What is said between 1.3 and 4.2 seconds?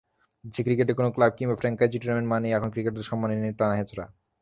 কিংবা franchise tournament মানেই এখন ক্রিকেটারদের সম্মানী নিয়ে টানাহেঁচড়া।